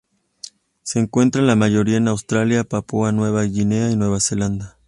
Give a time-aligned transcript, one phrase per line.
[0.81, 4.79] Se encuentra la mayoría en Australia, Papúa Nueva Guinea y Nueva Zelanda.